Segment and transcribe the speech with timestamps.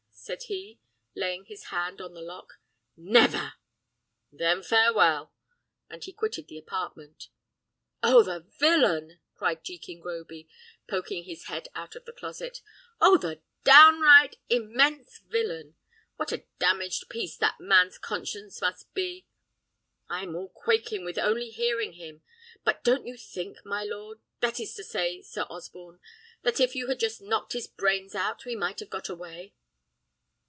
[0.23, 0.79] said he,
[1.15, 2.59] laying his hand on the lock.
[2.95, 3.53] "Never!"
[4.31, 5.33] "Then farewell!"
[5.89, 7.29] and he quitted the apartment.
[8.03, 10.47] "Oh, the villain!" cried Jekin Groby,
[10.87, 12.61] poking his head out of the closet.
[13.01, 15.75] "Oh, the downright, immense villain!
[16.17, 19.25] What a damaged piece that man's conscience must be!
[20.07, 22.21] I'm all quaking with only hearing him.
[22.63, 25.99] But don't you think, my lord that is to say, Sir Osborne
[26.43, 29.55] that if you had just knocked his brains out, we might have got away?"